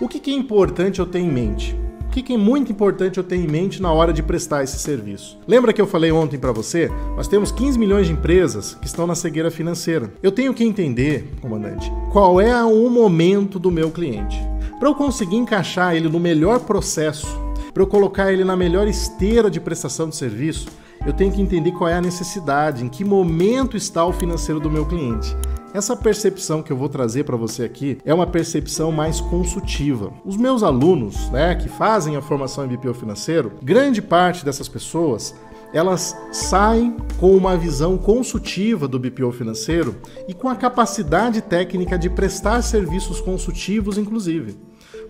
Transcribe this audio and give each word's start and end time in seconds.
O 0.00 0.06
que, 0.06 0.20
que 0.20 0.30
é 0.30 0.34
importante 0.34 1.00
eu 1.00 1.06
ter 1.06 1.18
em 1.18 1.28
mente? 1.28 1.76
O 2.02 2.10
que, 2.10 2.22
que 2.22 2.32
é 2.32 2.38
muito 2.38 2.70
importante 2.70 3.18
eu 3.18 3.24
ter 3.24 3.34
em 3.34 3.48
mente 3.48 3.82
na 3.82 3.90
hora 3.92 4.12
de 4.12 4.22
prestar 4.22 4.62
esse 4.62 4.78
serviço? 4.78 5.36
Lembra 5.44 5.72
que 5.72 5.80
eu 5.80 5.88
falei 5.88 6.12
ontem 6.12 6.38
para 6.38 6.52
você? 6.52 6.88
Nós 7.16 7.26
temos 7.26 7.50
15 7.50 7.76
milhões 7.76 8.06
de 8.06 8.12
empresas 8.12 8.74
que 8.74 8.86
estão 8.86 9.08
na 9.08 9.16
cegueira 9.16 9.50
financeira. 9.50 10.12
Eu 10.22 10.30
tenho 10.30 10.54
que 10.54 10.62
entender, 10.62 11.28
comandante, 11.40 11.90
qual 12.12 12.40
é 12.40 12.64
o 12.64 12.88
momento 12.88 13.58
do 13.58 13.72
meu 13.72 13.90
cliente. 13.90 14.38
Para 14.78 14.88
eu 14.88 14.94
conseguir 14.94 15.34
encaixar 15.34 15.96
ele 15.96 16.08
no 16.08 16.20
melhor 16.20 16.60
processo, 16.60 17.26
para 17.74 17.82
eu 17.82 17.86
colocar 17.88 18.32
ele 18.32 18.44
na 18.44 18.56
melhor 18.56 18.86
esteira 18.86 19.50
de 19.50 19.58
prestação 19.58 20.08
de 20.08 20.14
serviço, 20.14 20.68
eu 21.04 21.12
tenho 21.12 21.32
que 21.32 21.42
entender 21.42 21.72
qual 21.72 21.90
é 21.90 21.94
a 21.94 22.00
necessidade, 22.00 22.84
em 22.84 22.88
que 22.88 23.04
momento 23.04 23.76
está 23.76 24.06
o 24.06 24.12
financeiro 24.12 24.60
do 24.60 24.70
meu 24.70 24.86
cliente. 24.86 25.36
Essa 25.74 25.94
percepção 25.94 26.62
que 26.62 26.72
eu 26.72 26.76
vou 26.76 26.88
trazer 26.88 27.24
para 27.24 27.36
você 27.36 27.62
aqui 27.62 27.98
é 28.04 28.14
uma 28.14 28.26
percepção 28.26 28.90
mais 28.90 29.20
consultiva. 29.20 30.10
Os 30.24 30.36
meus 30.36 30.62
alunos, 30.62 31.28
né, 31.30 31.54
que 31.54 31.68
fazem 31.68 32.16
a 32.16 32.22
formação 32.22 32.64
em 32.64 32.68
BPO 32.68 32.94
financeiro, 32.94 33.52
grande 33.62 34.00
parte 34.00 34.44
dessas 34.44 34.68
pessoas 34.68 35.34
elas 35.72 36.16
saem 36.32 36.96
com 37.18 37.36
uma 37.36 37.54
visão 37.54 37.98
consultiva 37.98 38.88
do 38.88 38.98
BPO 38.98 39.30
financeiro 39.32 39.96
e 40.26 40.32
com 40.32 40.48
a 40.48 40.56
capacidade 40.56 41.42
técnica 41.42 41.98
de 41.98 42.08
prestar 42.08 42.62
serviços 42.62 43.20
consultivos, 43.20 43.98
inclusive. 43.98 44.56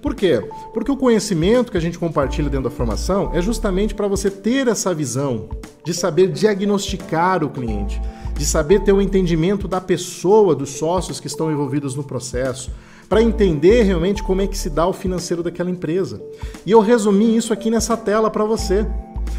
Por 0.02 0.14
quê? 0.14 0.42
Porque 0.74 0.90
o 0.90 0.96
conhecimento 0.96 1.70
que 1.70 1.78
a 1.78 1.80
gente 1.80 1.98
compartilha 1.98 2.50
dentro 2.50 2.68
da 2.68 2.74
formação 2.74 3.30
é 3.34 3.40
justamente 3.40 3.94
para 3.94 4.08
você 4.08 4.30
ter 4.30 4.66
essa 4.68 4.94
visão 4.94 5.48
de 5.84 5.94
saber 5.94 6.28
diagnosticar 6.28 7.44
o 7.44 7.50
cliente, 7.50 8.00
de 8.38 8.46
saber 8.46 8.80
ter 8.80 8.92
o 8.92 8.98
um 8.98 9.02
entendimento 9.02 9.66
da 9.66 9.80
pessoa, 9.80 10.54
dos 10.54 10.70
sócios 10.70 11.18
que 11.18 11.26
estão 11.26 11.50
envolvidos 11.50 11.96
no 11.96 12.04
processo, 12.04 12.70
para 13.08 13.20
entender 13.20 13.82
realmente 13.82 14.22
como 14.22 14.40
é 14.40 14.46
que 14.46 14.56
se 14.56 14.70
dá 14.70 14.86
o 14.86 14.92
financeiro 14.92 15.42
daquela 15.42 15.68
empresa. 15.68 16.22
E 16.64 16.70
eu 16.70 16.80
resumi 16.80 17.36
isso 17.36 17.52
aqui 17.52 17.68
nessa 17.68 17.96
tela 17.96 18.30
para 18.30 18.44
você. 18.44 18.86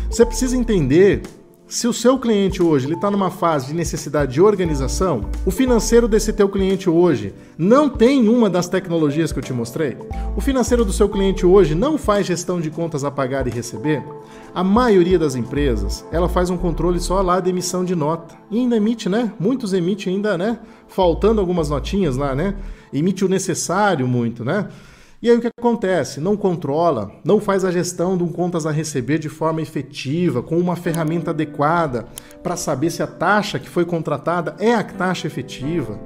Você 0.09 0.25
precisa 0.25 0.58
entender 0.58 1.22
se 1.70 1.88
o 1.88 1.94
seu 1.94 2.17
cliente 2.17 2.64
hoje 2.64 2.92
está 2.92 3.12
numa 3.12 3.30
fase 3.30 3.67
de 3.67 3.75
necessidade 3.75 4.34
de 4.34 4.42
organização, 4.42 5.30
o 5.45 5.52
financeiro 5.52 6.08
desse 6.08 6.34
teu 6.34 6.50
cliente 6.50 6.89
hoje 6.89 7.31
não 7.56 7.88
tem 7.88 8.28
uma 8.28 8.50
das 8.50 8.67
tecnologias 8.67 9.31
que 9.31 9.38
eu 9.38 9.44
te 9.44 9.53
mostrei? 9.53 9.95
O 10.36 10.42
financeiro 10.42 10.84
do 10.84 10.92
seu 10.92 11.08
cliente 11.08 11.45
hoje 11.45 11.75
não 11.75 11.95
faz 11.95 12.25
gestão 12.25 12.59
de 12.59 12.72
contas 12.72 13.03
a 13.03 13.12
pagar 13.12 13.45
e 13.45 13.52
receber? 13.52 14.03
A 14.53 14.64
maioria 14.64 15.20
das 15.20 15.36
empresas, 15.36 16.03
ela 16.12 16.28
faz 16.28 16.50
um 16.50 16.58
controle 16.58 17.00
só 17.00 17.22
lá 17.22 17.40
de 17.40 17.52
emissão 17.52 17.86
de 17.86 17.95
nota. 17.95 18.34
E 18.50 18.58
ainda 18.58 18.75
emite, 18.75 19.08
né? 19.08 19.31
Muitos 19.40 19.72
emitem 19.72 20.16
ainda, 20.16 20.36
né? 20.40 20.58
Faltando 20.88 21.40
algumas 21.40 21.70
notinhas 21.70 22.17
lá, 22.17 22.34
né? 22.34 22.56
Emite 22.92 23.23
o 23.23 23.30
necessário 23.30 24.08
muito, 24.08 24.44
né? 24.44 24.67
E 25.22 25.30
aí 25.30 25.38
o 25.38 25.42
que 25.42 25.48
acontece? 25.48 26.22
Não 26.22 26.38
controla, 26.38 27.12
não 27.25 27.42
faz 27.42 27.66
a 27.66 27.72
gestão 27.72 28.16
de 28.16 28.23
um 28.23 28.31
contas 28.31 28.66
a 28.66 28.72
receber 28.72 29.20
de 29.20 29.28
forma 29.28 29.62
efetiva, 29.62 30.42
com 30.42 30.58
uma 30.58 30.78
ferramenta 30.78 31.31
adequada 31.31 32.08
para 32.42 32.56
saber 32.56 32.89
se 32.89 33.03
a 33.03 33.08
taxa 33.08 33.59
que 33.59 33.67
foi 33.67 33.84
contratada 33.84 34.56
é 34.59 34.73
a 34.73 34.81
taxa 34.81 35.28
efetiva. 35.28 36.00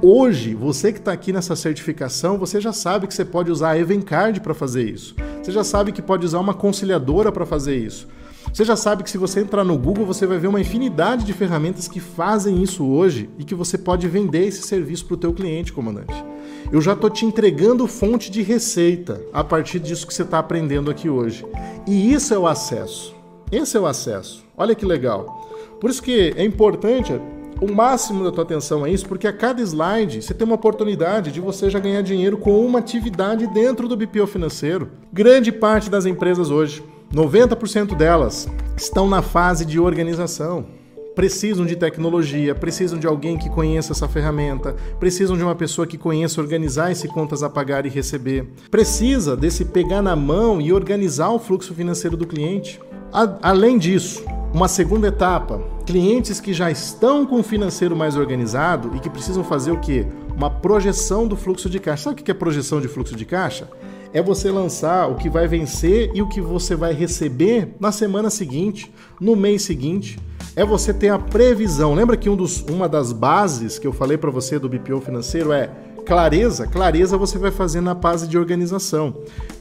Hoje, 0.00 0.54
você 0.54 0.92
que 0.92 1.00
está 1.00 1.10
aqui 1.10 1.32
nessa 1.32 1.56
certificação, 1.56 2.38
você 2.38 2.60
já 2.60 2.72
sabe 2.72 3.08
que 3.08 3.14
você 3.14 3.24
pode 3.24 3.50
usar 3.50 3.70
a 3.70 3.78
Evencard 3.78 4.40
para 4.40 4.54
fazer 4.54 4.88
isso. 4.88 5.16
Você 5.42 5.50
já 5.50 5.64
sabe 5.64 5.90
que 5.90 6.00
pode 6.00 6.24
usar 6.24 6.38
uma 6.38 6.54
conciliadora 6.54 7.32
para 7.32 7.44
fazer 7.44 7.76
isso. 7.76 8.06
Você 8.52 8.64
já 8.64 8.76
sabe 8.76 9.02
que 9.02 9.10
se 9.10 9.18
você 9.18 9.40
entrar 9.40 9.64
no 9.64 9.76
Google, 9.76 10.06
você 10.06 10.24
vai 10.24 10.38
ver 10.38 10.46
uma 10.46 10.60
infinidade 10.60 11.24
de 11.24 11.32
ferramentas 11.32 11.88
que 11.88 11.98
fazem 11.98 12.62
isso 12.62 12.86
hoje 12.86 13.28
e 13.38 13.44
que 13.44 13.56
você 13.56 13.76
pode 13.76 14.06
vender 14.06 14.46
esse 14.46 14.62
serviço 14.62 15.06
para 15.06 15.14
o 15.14 15.18
teu 15.18 15.32
cliente, 15.32 15.72
comandante. 15.72 16.31
Eu 16.70 16.80
já 16.80 16.92
estou 16.92 17.10
te 17.10 17.24
entregando 17.24 17.86
fonte 17.86 18.30
de 18.30 18.42
receita 18.42 19.20
a 19.32 19.42
partir 19.42 19.78
disso 19.78 20.06
que 20.06 20.14
você 20.14 20.22
está 20.22 20.38
aprendendo 20.38 20.90
aqui 20.90 21.08
hoje. 21.08 21.44
E 21.86 22.12
isso 22.12 22.32
é 22.32 22.38
o 22.38 22.46
acesso. 22.46 23.14
Esse 23.50 23.76
é 23.76 23.80
o 23.80 23.86
acesso. 23.86 24.44
Olha 24.56 24.74
que 24.74 24.86
legal. 24.86 25.50
Por 25.80 25.90
isso 25.90 26.02
que 26.02 26.32
é 26.36 26.44
importante 26.44 27.12
o 27.60 27.72
máximo 27.72 28.24
da 28.24 28.32
tua 28.32 28.44
atenção 28.44 28.84
a 28.84 28.88
isso, 28.88 29.06
porque 29.06 29.26
a 29.26 29.32
cada 29.32 29.62
slide 29.62 30.20
você 30.20 30.34
tem 30.34 30.44
uma 30.44 30.56
oportunidade 30.56 31.30
de 31.30 31.40
você 31.40 31.70
já 31.70 31.78
ganhar 31.78 32.02
dinheiro 32.02 32.36
com 32.36 32.64
uma 32.64 32.80
atividade 32.80 33.46
dentro 33.46 33.86
do 33.86 33.96
BPO 33.96 34.26
financeiro. 34.26 34.90
Grande 35.12 35.52
parte 35.52 35.88
das 35.88 36.04
empresas 36.04 36.50
hoje, 36.50 36.82
90% 37.14 37.94
delas, 37.94 38.48
estão 38.76 39.08
na 39.08 39.22
fase 39.22 39.64
de 39.64 39.78
organização 39.78 40.66
precisam 41.14 41.66
de 41.66 41.76
tecnologia, 41.76 42.54
precisam 42.54 42.98
de 42.98 43.06
alguém 43.06 43.36
que 43.36 43.50
conheça 43.50 43.92
essa 43.92 44.08
ferramenta, 44.08 44.74
precisam 44.98 45.36
de 45.36 45.42
uma 45.42 45.54
pessoa 45.54 45.86
que 45.86 45.98
conheça 45.98 46.40
organizar 46.40 46.90
esse 46.90 47.08
contas 47.08 47.42
a 47.42 47.50
pagar 47.50 47.84
e 47.86 47.88
receber. 47.88 48.46
Precisa 48.70 49.36
desse 49.36 49.64
pegar 49.66 50.02
na 50.02 50.16
mão 50.16 50.60
e 50.60 50.72
organizar 50.72 51.30
o 51.30 51.38
fluxo 51.38 51.74
financeiro 51.74 52.16
do 52.16 52.26
cliente. 52.26 52.80
A, 53.12 53.50
além 53.50 53.78
disso, 53.78 54.24
uma 54.54 54.68
segunda 54.68 55.08
etapa, 55.08 55.62
clientes 55.84 56.40
que 56.40 56.54
já 56.54 56.70
estão 56.70 57.26
com 57.26 57.40
o 57.40 57.42
financeiro 57.42 57.94
mais 57.94 58.16
organizado 58.16 58.92
e 58.96 59.00
que 59.00 59.10
precisam 59.10 59.44
fazer 59.44 59.70
o 59.70 59.80
quê? 59.80 60.06
Uma 60.34 60.48
projeção 60.48 61.28
do 61.28 61.36
fluxo 61.36 61.68
de 61.68 61.78
caixa. 61.78 62.04
Sabe 62.04 62.20
o 62.20 62.24
que 62.24 62.30
é 62.30 62.34
projeção 62.34 62.80
de 62.80 62.88
fluxo 62.88 63.14
de 63.14 63.24
caixa? 63.24 63.68
é 64.14 64.20
você 64.20 64.50
lançar 64.50 65.08
o 65.08 65.14
que 65.14 65.30
vai 65.30 65.48
vencer 65.48 66.10
e 66.14 66.20
o 66.20 66.28
que 66.28 66.38
você 66.38 66.76
vai 66.76 66.92
receber 66.92 67.74
na 67.80 67.90
semana 67.90 68.28
seguinte, 68.28 68.92
no 69.18 69.34
mês 69.34 69.62
seguinte 69.62 70.18
é 70.54 70.64
você 70.64 70.92
ter 70.92 71.08
a 71.08 71.18
previsão. 71.18 71.94
Lembra 71.94 72.16
que 72.16 72.28
um 72.28 72.36
dos, 72.36 72.60
uma 72.62 72.88
das 72.88 73.12
bases 73.12 73.78
que 73.78 73.86
eu 73.86 73.92
falei 73.92 74.18
para 74.18 74.30
você 74.30 74.58
do 74.58 74.68
BPO 74.68 75.00
financeiro 75.00 75.52
é 75.52 75.70
clareza? 76.04 76.66
Clareza 76.66 77.16
você 77.16 77.38
vai 77.38 77.50
fazer 77.50 77.80
na 77.80 77.94
fase 77.94 78.28
de 78.28 78.36
organização. 78.36 79.16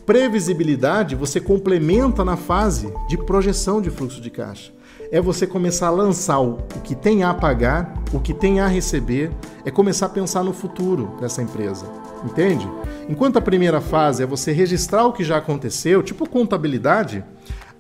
Previsibilidade 0.06 1.16
você 1.16 1.40
complementa 1.40 2.26
na 2.26 2.36
fase 2.36 2.94
de 3.08 3.18
projeção 3.18 3.82
de 3.82 3.90
fluxo 3.90 4.20
de 4.20 4.30
caixa. 4.30 4.74
É 5.12 5.20
você 5.22 5.46
começar 5.46 5.88
a 5.88 5.92
lançar 5.92 6.40
o 6.40 6.58
que 6.84 6.96
tem 6.96 7.24
a 7.24 7.34
pagar, 7.34 7.94
o 8.14 8.20
que 8.20 8.34
tem 8.34 8.62
a 8.62 8.68
receber, 8.68 9.30
é 9.66 9.72
começar 9.72 10.06
a 10.06 10.10
pensar 10.10 10.44
no 10.44 10.54
futuro 10.54 11.18
dessa 11.20 11.42
empresa. 11.42 11.86
Entende? 12.24 12.68
Enquanto 13.10 13.38
a 13.38 13.42
primeira 13.42 13.82
fase 13.82 14.24
é 14.24 14.26
você 14.26 14.52
registrar 14.52 15.06
o 15.06 15.12
que 15.12 15.24
já 15.24 15.38
aconteceu, 15.38 16.02
tipo 16.04 16.30
contabilidade, 16.30 17.24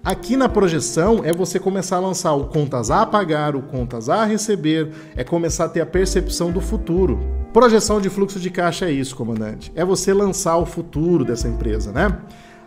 Aqui 0.03 0.35
na 0.35 0.49
projeção 0.49 1.21
é 1.23 1.31
você 1.31 1.59
começar 1.59 1.97
a 1.97 1.99
lançar 1.99 2.33
o 2.33 2.45
contas 2.45 2.89
a 2.89 3.05
pagar, 3.05 3.55
o 3.55 3.61
contas 3.61 4.09
a 4.09 4.25
receber, 4.25 4.91
é 5.15 5.23
começar 5.23 5.65
a 5.65 5.69
ter 5.69 5.79
a 5.79 5.85
percepção 5.85 6.51
do 6.51 6.59
futuro. 6.59 7.19
Projeção 7.53 8.01
de 8.01 8.09
fluxo 8.09 8.39
de 8.39 8.49
caixa 8.49 8.85
é 8.87 8.91
isso, 8.91 9.15
comandante. 9.15 9.71
É 9.75 9.85
você 9.85 10.11
lançar 10.11 10.57
o 10.57 10.65
futuro 10.65 11.23
dessa 11.23 11.47
empresa, 11.47 11.91
né? 11.91 12.17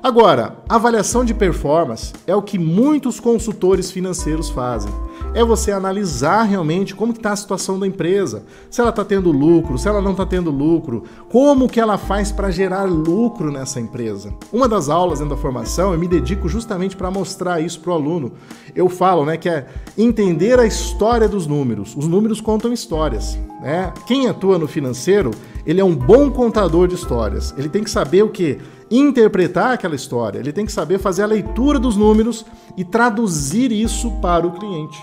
Agora, 0.05 0.59
avaliação 0.69 1.25
de 1.25 1.33
performance 1.33 2.13
é 2.27 2.37
o 2.37 2.43
que 2.43 2.59
muitos 2.59 3.19
consultores 3.19 3.91
financeiros 3.91 4.51
fazem. 4.51 4.93
É 5.33 5.43
você 5.43 5.73
analisar 5.73 6.43
realmente 6.43 6.95
como 6.95 7.15
está 7.15 7.33
a 7.33 7.37
situação 7.37 7.79
da 7.79 7.87
empresa, 7.87 8.43
se 8.71 8.83
ela 8.83 8.91
está 8.91 9.03
tendo 9.03 9.33
lucro, 9.33 9.79
se 9.79 9.89
ela 9.89 10.03
não 10.03 10.11
está 10.11 10.27
tendo 10.27 10.51
lucro, 10.51 11.05
como 11.31 11.71
que 11.71 11.81
ela 11.81 11.97
faz 11.97 12.31
para 12.31 12.51
gerar 12.51 12.85
lucro 12.85 13.51
nessa 13.51 13.81
empresa. 13.81 14.35
Uma 14.53 14.69
das 14.69 14.91
aulas 14.91 15.21
dentro 15.21 15.37
da 15.37 15.41
formação 15.41 15.95
eu 15.95 15.99
me 15.99 16.07
dedico 16.07 16.51
justamente 16.51 16.97
para 16.97 17.11
mostrar 17.11 17.63
isso 17.63 17.81
para 17.81 17.93
o 17.93 17.95
aluno. 17.95 18.33
Eu 18.75 18.91
falo, 18.91 19.25
né, 19.25 19.39
que 19.39 19.49
é 19.49 19.67
entender 19.97 20.61
a 20.61 20.67
história 20.67 21.27
dos 21.27 21.47
números. 21.47 21.97
Os 21.97 22.07
números 22.07 22.43
contam 22.43 22.75
histórias. 22.75 23.39
Né? 23.63 23.91
Quem 24.07 24.29
atua 24.29 24.59
no 24.59 24.69
financeiro, 24.69 25.31
ele 25.65 25.81
é 25.81 25.85
um 25.85 25.97
bom 25.97 26.31
contador 26.31 26.89
de 26.89 26.95
histórias. 26.95 27.55
Ele 27.57 27.71
tem 27.71 27.83
que 27.83 27.91
saber 27.91 28.23
o 28.23 28.29
que 28.29 28.59
interpretar 28.91 29.73
aquela 29.73 29.95
história, 29.95 30.39
ele 30.39 30.53
tem 30.53 30.67
que 30.67 30.73
saber 30.73 30.99
fazer 30.99 31.23
a 31.23 31.27
leitura 31.27 31.79
dos 31.79 31.97
números 31.97 32.45
e 32.77 32.85
traduzir 32.85 33.73
isso 33.73 34.11
para 34.21 34.47
o 34.47 34.53
cliente. 34.53 34.99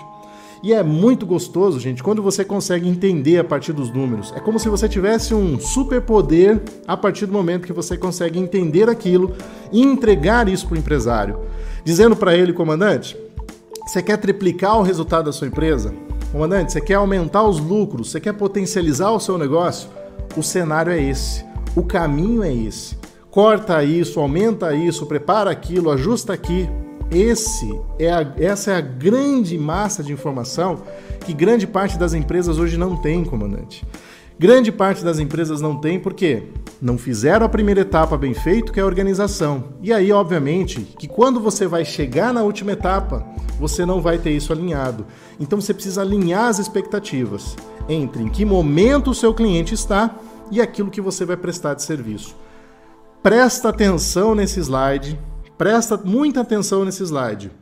E 0.62 0.72
é 0.72 0.80
muito 0.80 1.26
gostoso, 1.26 1.80
gente, 1.80 2.04
quando 2.04 2.22
você 2.22 2.44
consegue 2.44 2.88
entender 2.88 3.36
a 3.38 3.42
partir 3.42 3.72
dos 3.72 3.92
números. 3.92 4.32
É 4.36 4.38
como 4.38 4.60
se 4.60 4.68
você 4.68 4.88
tivesse 4.88 5.34
um 5.34 5.58
superpoder 5.58 6.62
a 6.86 6.96
partir 6.96 7.26
do 7.26 7.32
momento 7.32 7.66
que 7.66 7.72
você 7.72 7.96
consegue 7.96 8.38
entender 8.38 8.88
aquilo 8.88 9.34
e 9.72 9.82
entregar 9.82 10.48
isso 10.48 10.68
para 10.68 10.76
o 10.76 10.78
empresário. 10.78 11.40
Dizendo 11.84 12.14
para 12.14 12.36
ele, 12.36 12.52
comandante, 12.52 13.16
você 13.84 14.00
quer 14.00 14.18
triplicar 14.18 14.78
o 14.78 14.82
resultado 14.82 15.24
da 15.24 15.32
sua 15.32 15.48
empresa? 15.48 15.92
Comandante, 16.30 16.70
você 16.70 16.80
quer 16.80 16.94
aumentar 16.94 17.42
os 17.42 17.58
lucros? 17.58 18.12
Você 18.12 18.20
quer 18.20 18.32
potencializar 18.32 19.10
o 19.10 19.18
seu 19.18 19.36
negócio? 19.36 19.90
O 20.36 20.44
cenário 20.44 20.92
é 20.92 21.02
esse. 21.02 21.44
O 21.74 21.82
caminho 21.82 22.44
é 22.44 22.54
esse 22.54 23.01
corta 23.32 23.82
isso, 23.82 24.20
aumenta 24.20 24.74
isso, 24.74 25.06
prepara 25.06 25.50
aquilo, 25.50 25.90
ajusta 25.90 26.34
aqui. 26.34 26.68
Esse 27.10 27.80
é 27.98 28.12
a, 28.12 28.34
essa 28.36 28.72
é 28.72 28.76
a 28.76 28.80
grande 28.82 29.56
massa 29.56 30.02
de 30.02 30.12
informação 30.12 30.82
que 31.24 31.32
grande 31.32 31.66
parte 31.66 31.98
das 31.98 32.12
empresas 32.12 32.58
hoje 32.58 32.76
não 32.76 32.94
tem, 32.94 33.24
comandante. 33.24 33.86
Grande 34.38 34.70
parte 34.70 35.02
das 35.02 35.18
empresas 35.18 35.62
não 35.62 35.76
tem 35.76 35.98
porque 35.98 36.42
não 36.80 36.98
fizeram 36.98 37.46
a 37.46 37.48
primeira 37.48 37.80
etapa 37.80 38.18
bem 38.18 38.34
feito, 38.34 38.70
que 38.70 38.78
é 38.78 38.82
a 38.82 38.86
organização. 38.86 39.64
E 39.82 39.94
aí, 39.94 40.12
obviamente, 40.12 40.80
que 40.98 41.08
quando 41.08 41.40
você 41.40 41.66
vai 41.66 41.86
chegar 41.86 42.34
na 42.34 42.42
última 42.42 42.72
etapa, 42.72 43.26
você 43.58 43.86
não 43.86 44.02
vai 44.02 44.18
ter 44.18 44.32
isso 44.32 44.52
alinhado. 44.52 45.06
Então 45.40 45.58
você 45.58 45.72
precisa 45.72 46.02
alinhar 46.02 46.48
as 46.48 46.58
expectativas 46.58 47.56
entre 47.88 48.22
em 48.22 48.28
que 48.28 48.44
momento 48.44 49.10
o 49.10 49.14
seu 49.14 49.32
cliente 49.32 49.72
está 49.72 50.16
e 50.50 50.60
aquilo 50.60 50.90
que 50.90 51.00
você 51.00 51.24
vai 51.24 51.36
prestar 51.36 51.72
de 51.72 51.82
serviço. 51.82 52.36
Presta 53.22 53.68
atenção 53.68 54.34
nesse 54.34 54.58
slide, 54.58 55.16
presta 55.56 55.96
muita 55.96 56.40
atenção 56.40 56.84
nesse 56.84 57.04
slide. 57.04 57.52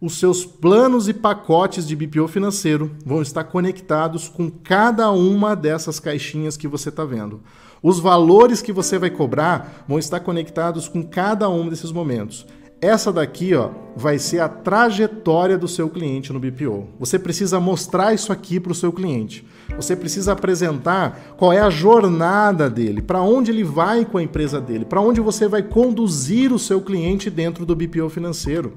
Os 0.00 0.18
seus 0.18 0.46
planos 0.46 1.08
e 1.08 1.12
pacotes 1.12 1.86
de 1.86 1.94
BPO 1.94 2.26
financeiro 2.26 2.92
vão 3.04 3.20
estar 3.20 3.44
conectados 3.44 4.30
com 4.30 4.50
cada 4.50 5.10
uma 5.10 5.54
dessas 5.54 6.00
caixinhas 6.00 6.56
que 6.56 6.66
você 6.66 6.88
está 6.88 7.04
vendo. 7.04 7.42
Os 7.82 8.00
valores 8.00 8.62
que 8.62 8.72
você 8.72 8.98
vai 8.98 9.10
cobrar 9.10 9.84
vão 9.86 9.98
estar 9.98 10.20
conectados 10.20 10.88
com 10.88 11.02
cada 11.02 11.50
um 11.50 11.68
desses 11.68 11.92
momentos. 11.92 12.46
Essa 12.80 13.12
daqui, 13.12 13.54
ó, 13.54 13.72
vai 13.94 14.18
ser 14.18 14.40
a 14.40 14.48
trajetória 14.48 15.58
do 15.58 15.68
seu 15.68 15.90
cliente 15.90 16.32
no 16.32 16.40
BPO. 16.40 16.88
Você 16.98 17.18
precisa 17.18 17.60
mostrar 17.60 18.14
isso 18.14 18.32
aqui 18.32 18.58
para 18.58 18.72
o 18.72 18.74
seu 18.74 18.90
cliente. 18.90 19.46
Você 19.76 19.96
precisa 19.96 20.32
apresentar 20.32 21.34
qual 21.36 21.52
é 21.52 21.60
a 21.60 21.70
jornada 21.70 22.68
dele, 22.68 23.00
para 23.02 23.22
onde 23.22 23.50
ele 23.50 23.64
vai 23.64 24.04
com 24.04 24.18
a 24.18 24.22
empresa 24.22 24.60
dele, 24.60 24.84
para 24.84 25.00
onde 25.00 25.20
você 25.20 25.48
vai 25.48 25.62
conduzir 25.62 26.52
o 26.52 26.58
seu 26.58 26.80
cliente 26.80 27.30
dentro 27.30 27.64
do 27.64 27.76
BPO 27.76 28.08
financeiro 28.10 28.74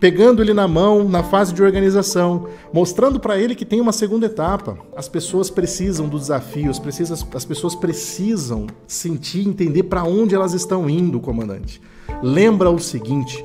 pegando 0.00 0.42
ele 0.42 0.54
na 0.54 0.68
mão 0.68 1.08
na 1.08 1.22
fase 1.22 1.52
de 1.52 1.62
organização, 1.62 2.48
mostrando 2.72 3.18
para 3.18 3.38
ele 3.38 3.54
que 3.54 3.64
tem 3.64 3.80
uma 3.80 3.92
segunda 3.92 4.26
etapa. 4.26 4.78
As 4.96 5.08
pessoas 5.08 5.50
precisam 5.50 6.08
dos 6.08 6.22
desafios, 6.22 6.78
precisam, 6.78 7.16
as 7.34 7.44
pessoas 7.44 7.74
precisam 7.74 8.66
sentir, 8.86 9.46
entender 9.46 9.84
para 9.84 10.04
onde 10.04 10.34
elas 10.34 10.54
estão 10.54 10.88
indo, 10.88 11.20
comandante. 11.20 11.80
Lembra 12.22 12.70
o 12.70 12.78
seguinte: 12.78 13.44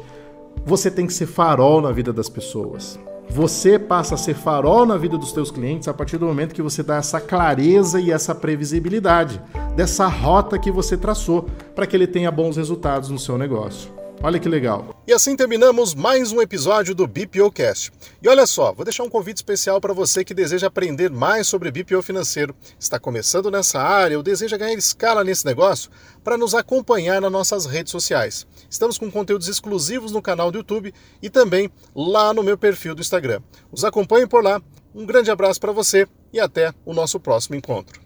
você 0.65 0.91
tem 0.91 1.07
que 1.07 1.13
ser 1.13 1.25
farol 1.25 1.81
na 1.81 1.91
vida 1.91 2.13
das 2.13 2.29
pessoas. 2.29 2.99
Você 3.29 3.79
passa 3.79 4.15
a 4.15 4.17
ser 4.17 4.35
farol 4.35 4.85
na 4.85 4.97
vida 4.97 5.17
dos 5.17 5.31
teus 5.31 5.49
clientes 5.49 5.87
a 5.87 5.93
partir 5.93 6.17
do 6.17 6.25
momento 6.25 6.53
que 6.53 6.61
você 6.61 6.83
dá 6.83 6.97
essa 6.97 7.19
clareza 7.19 7.99
e 7.99 8.11
essa 8.11 8.35
previsibilidade 8.35 9.41
dessa 9.75 10.07
rota 10.07 10.59
que 10.59 10.71
você 10.71 10.95
traçou 10.95 11.47
para 11.73 11.87
que 11.87 11.95
ele 11.95 12.07
tenha 12.07 12.29
bons 12.29 12.57
resultados 12.57 13.09
no 13.09 13.17
seu 13.17 13.37
negócio. 13.37 14.02
Olha 14.25 14.39
que 14.39 14.47
legal. 14.47 15.03
E 15.05 15.11
assim 15.11 15.35
terminamos 15.35 15.93
mais 15.93 16.31
um 16.31 16.41
episódio 16.41 16.95
do 16.95 17.05
BPOcast. 17.05 17.91
E 18.21 18.29
olha 18.29 18.47
só, 18.47 18.71
vou 18.71 18.85
deixar 18.85 19.03
um 19.03 19.09
convite 19.09 19.35
especial 19.35 19.81
para 19.81 19.91
você 19.91 20.23
que 20.23 20.33
deseja 20.33 20.67
aprender 20.67 21.11
mais 21.11 21.45
sobre 21.45 21.69
BPO 21.69 22.01
financeiro, 22.01 22.55
está 22.79 22.97
começando 22.97 23.51
nessa 23.51 23.81
área 23.81 24.15
ou 24.15 24.23
deseja 24.23 24.55
ganhar 24.55 24.75
escala 24.75 25.25
nesse 25.25 25.45
negócio, 25.45 25.91
para 26.23 26.37
nos 26.37 26.55
acompanhar 26.55 27.19
nas 27.19 27.31
nossas 27.33 27.65
redes 27.65 27.91
sociais. 27.91 28.47
Estamos 28.69 28.97
com 28.97 29.11
conteúdos 29.11 29.49
exclusivos 29.49 30.13
no 30.13 30.21
canal 30.21 30.49
do 30.51 30.59
YouTube 30.59 30.93
e 31.21 31.29
também 31.29 31.69
lá 31.93 32.33
no 32.33 32.43
meu 32.43 32.57
perfil 32.57 32.95
do 32.95 33.01
Instagram. 33.01 33.41
Os 33.73 33.83
acompanhem 33.83 34.25
por 34.25 34.41
lá. 34.41 34.61
Um 34.95 35.05
grande 35.05 35.31
abraço 35.31 35.59
para 35.59 35.73
você 35.73 36.07
e 36.31 36.39
até 36.39 36.73
o 36.85 36.93
nosso 36.93 37.19
próximo 37.19 37.57
encontro. 37.57 38.03